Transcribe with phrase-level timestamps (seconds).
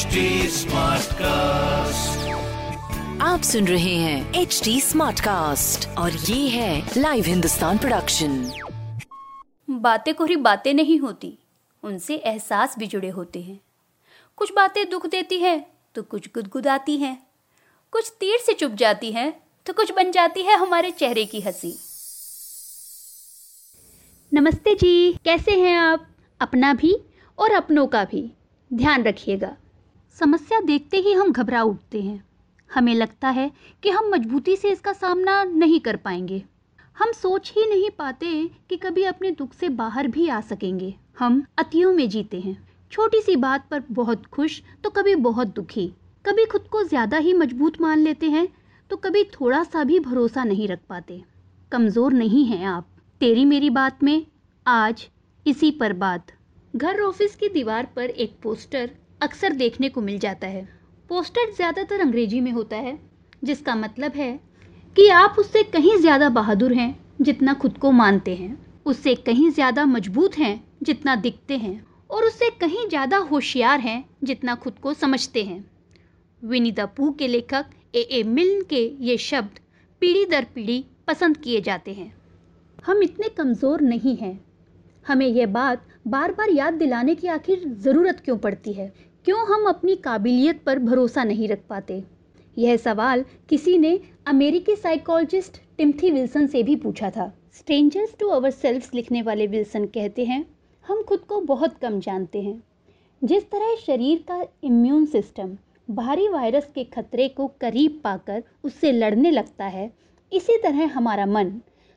[0.00, 1.20] HD Smartcast.
[3.20, 8.52] आप सुन रहे हैं एच डी स्मार्ट कास्ट और ये है लाइव हिंदुस्तान प्रोडक्शन
[9.70, 11.38] बातें कोरी बातें नहीं होती
[11.82, 13.60] उनसे एहसास भी जुड़े होते हैं।
[14.36, 17.26] कुछ बातें दुख देती हैं तो कुछ गुदगुदाती हैं।
[17.90, 21.78] कुछ तीर से चुप जाती हैं तो कुछ बन जाती है हमारे चेहरे की हँसी।
[24.34, 26.08] नमस्ते जी कैसे हैं आप?
[26.40, 26.96] अपना भी
[27.38, 28.32] और अपनों का भी।
[28.72, 29.56] ध्यान रखिएगा
[30.16, 32.22] समस्या देखते ही हम घबरा उठते हैं।
[32.70, 33.50] हमें लगता है
[33.82, 36.42] कि हम मजबूती से इसका सामना नहीं कर पाएँगे।
[36.96, 41.42] हम सोच ही नहीं पाते कि कभी अपने दुख से बाहर भी आ सकेंगे। हम
[41.58, 42.56] अतियों में जीते हैं।
[42.92, 45.86] छोटी सी बात पर बहुत खुश तो कभी बहुत दुखी।
[46.24, 48.46] कभी खुद को ज़्यादा ही मज़बूत मान लेते हैं
[48.90, 51.22] तो कभी थोड़ा सा भी भरोसा नहीं रख पाते।
[51.72, 52.88] कमज़ोर नहीं हैं आप।
[53.20, 54.26] तेरी मेरी बात में
[54.66, 55.08] आज
[55.46, 56.32] इसी पर बात।
[56.74, 58.90] घर ऑफ़िस की दीवार पर एक पोस्टर
[59.20, 60.62] अक्सर देखने को मिल जाता है।
[61.10, 62.98] पोस्टर ज़्यादातर अंग्रेज़ी में होता है,
[63.44, 64.32] जिसका मतलब है
[64.96, 69.84] कि आप उससे कहीं ज़्यादा बहादुर हैं जितना खुद को मानते हैं, उससे कहीं ज़्यादा
[69.86, 75.44] मज़बूत हैं जितना दिखते हैं, और उससे कहीं ज़्यादा होशियार हैं जितना खुद को समझते
[75.44, 75.64] हैं।
[76.42, 78.00] विनी द पू के लेखक ए.
[78.00, 78.22] ए.
[78.22, 79.58] मिल्न के ये शब्द
[80.02, 82.12] पीढ़ी दर पीढ़ी पसंद किए जाते हैं।
[82.84, 84.38] हम इतने कमज़ोर नहीं हैं।
[85.06, 88.92] हमें यह बात बार बार याद दिलाने की आखिर ज़रूरत क्यों पड़ती है
[89.24, 92.02] क्यों हम अपनी काबिलियत पर भरोसा नहीं रख पाते?
[92.56, 98.50] यह सवाल किसी ने अमेरिकी साइकोलॉजिस्ट टिम्थी विल्सन से भी पूछा था। स्ट्रेंजर्स टू अवर
[98.50, 100.44] सेल्फ्स लिखने वाले विल्सन कहते हैं,
[100.86, 102.62] हम खुद को बहुत कम जानते हैं।
[103.22, 105.56] जिस तरह शरीर का इम्यून सिस्टम
[105.88, 109.90] भारी वायरस के खतरे को करीब पाकर उससे लड़ने लगता है,
[110.32, 111.52] इसी तरह हमारा मन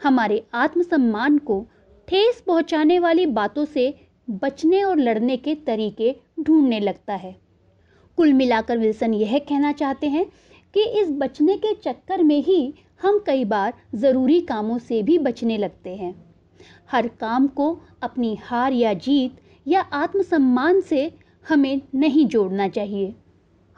[0.00, 1.64] हमारे आत्मसम्मान को
[2.08, 3.94] ठेस पहुँचाने वाली बातों से
[4.28, 7.34] बचने और लड़ने के तरीके ढूँढने लगता है।
[8.18, 10.24] कुल मिलाकर विल्सन यह कहना चाहते हैं
[10.74, 15.56] कि इस बचने के चक्कर में ही हम कई बार ज़रूरी कामों से भी बचने
[15.58, 16.14] लगते हैं।
[16.90, 17.70] हर काम को
[18.02, 21.10] अपनी हार या जीत या आत्मसम्मान से
[21.46, 23.14] हमें नहीं जोड़ना चाहिए।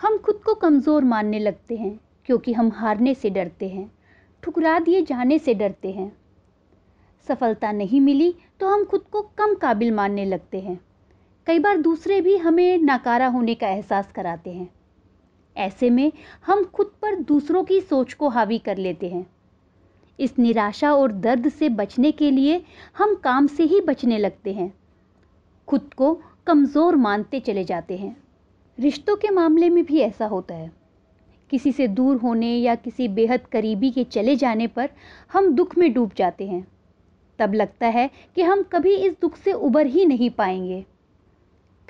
[0.00, 3.90] हम खुद को कमज़ोर मानने लगते हैं क्योंकि हम हारने से डरते हैं,
[4.42, 6.12] ठुकरा दिए जाने से डरते हैं।
[7.26, 10.78] सफलता नहीं मिली तो हम खुद को कम काबिल मानने लगते हैं।
[11.46, 14.68] कई बार दूसरे भी हमें नाकारा होने का एहसास कराते हैं।
[15.56, 16.12] ऐसे में
[16.46, 19.26] हम खुद पर दूसरों की सोच को हावी कर लेते हैं।
[20.18, 22.64] इस निराशा और दर्द से बचने के लिए
[22.98, 24.74] हम काम से ही बचने लगते हैं।
[25.68, 28.16] खुद को कमज़ोर मानते चले जाते हैं।
[28.78, 30.72] रिश्तों के मामले में भी ऐसा होता है।
[31.50, 34.90] किसी से दूर होने या किसी बेहद करीबी के चले जाने पर
[35.32, 36.66] हम दुख में डूब जाते हैं।
[37.38, 40.84] तब लगता है कि हम कभी इस दुख से उबर ही नहीं पाएँगे।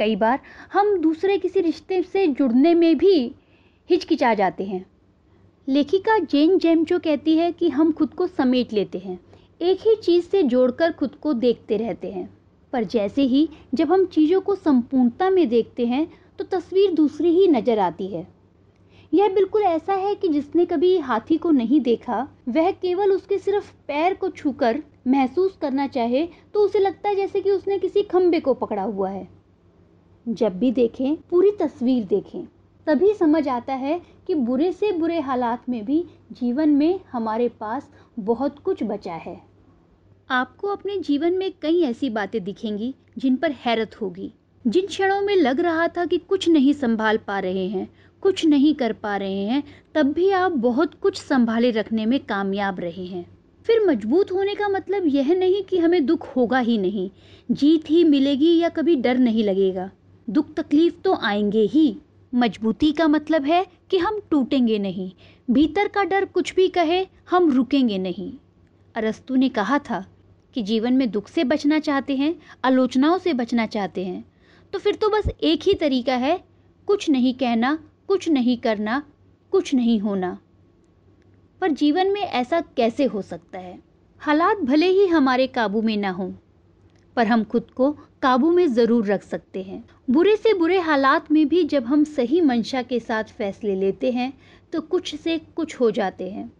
[0.00, 0.40] कई बार
[0.72, 3.14] हम दूसरे किसी रिश्ते से जुड़ने में भी
[3.90, 4.84] हिचकिचा जाते हैं।
[5.68, 9.18] लेखिका जेन जेम जो कहती है कि हम खुद को समेट लेते हैं,
[9.60, 12.28] एक ही चीज़ से जोड़कर खुद को देखते रहते हैं।
[12.72, 16.06] पर जैसे ही जब हम चीज़ों को संपूर्णता में देखते हैं
[16.38, 18.26] तो तस्वीर दूसरी ही नज़र आती है।
[19.12, 23.72] यह बिल्कुल ऐसा है कि जिसने कभी हाथी को नहीं देखा, वह केवल उसके सिर्फ़
[23.88, 28.40] पैर को छूकर महसूस करना चाहे तो उसे लगता है जैसे कि उसने किसी खम्बे
[28.40, 29.28] को पकड़ा हुआ है।
[30.28, 32.44] जब भी देखें, पूरी तस्वीर देखें।
[32.86, 37.90] तभी समझ आता है कि बुरे से बुरे हालात में भी जीवन में हमारे पास
[38.18, 39.40] बहुत कुछ बचा है।
[40.30, 44.32] आपको अपने जीवन में कई ऐसी बातें दिखेंगी, जिन पर हैरत होगी।
[44.66, 48.74] जिन क्षणों में लग रहा था कि कुछ नहीं संभाल पा रहे हैं, कुछ नहीं
[48.74, 49.62] कर पा रहे हैं,
[49.94, 54.68] तब भी आप बहुत कुछ संभाले रखने में कामयाब रहे हैं। फिर मज़बूत होने का
[54.68, 57.10] मतलब यह नहीं कि हमें दुख होगा ही नहीं।
[57.50, 59.90] जीत ही मिलेगी या कभी डर नहीं लगेगा।
[60.30, 61.96] दुख तकलीफ़ तो आएँगे ही।
[62.34, 65.12] मजबूती का मतलब है कि हम टूटेंगे नहीं।
[65.50, 68.32] भीतर का डर कुछ भी कहे, हम रुकेंगे नहीं।
[68.94, 70.06] अरस्तु ने कहा था
[70.54, 74.32] कि जीवन में दुख से बचना चाहते हैं, आलोचनाओं से बचना चाहते हैं।
[74.72, 76.44] तो फिर तो बस एक ही तरीका है,
[76.86, 79.02] कुछ नहीं कहना, कुछ नहीं करना,
[79.50, 80.38] कुछ नहीं होना।
[81.60, 83.82] पर जीवन में ऐसा कैसे हो सकता है?
[84.18, 86.32] हालात भले ही हमारे काबू में ना हों।
[87.16, 87.90] पर हम खुद को
[88.22, 92.40] काबू में ज़रूर रख सकते हैं। बुरे से बुरे हालात में भी जब हम सही
[92.40, 94.32] मंशा के साथ फैसले लेते हैं
[94.72, 96.50] तो कुछ से कुछ हो जाते हैं।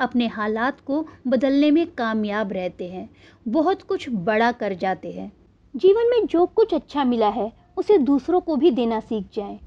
[0.00, 3.08] अपने हालात को बदलने में कामयाब रहते हैं,
[3.46, 5.32] बहुत कुछ बड़ा कर जाते हैं।
[5.74, 9.58] जीवन में जो कुछ अच्छा मिला है, उसे दूसरों को भी देना सीख जाएँ।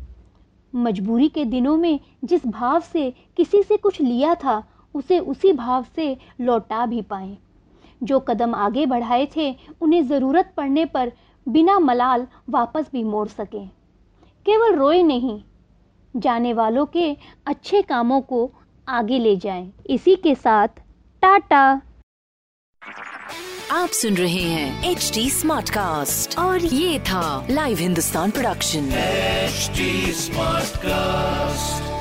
[0.74, 4.64] मजबूरी के दिनों में जिस भाव से किसी से कुछ लिया था,
[4.96, 7.38] उसे उसी भाव से लौटा भी पाएँ।
[8.04, 11.12] जो कदम आगे बढ़ाए थे उन्हें ज़रूरत पड़ने पर
[11.48, 13.68] बिना मलाल वापस भी मोड़ सकें।
[14.46, 15.42] केवल रोए नहीं
[16.16, 17.12] जाने वालों के
[17.48, 18.50] अच्छे कामों को
[18.88, 20.68] आगे ले जाएँ। इसी के साथ
[21.24, 21.82] टाटा।
[23.72, 28.90] आप सुन रहे हैं एच डी स्मार्ट कास्ट और ये था live Hindustan production
[30.16, 31.97] smart cast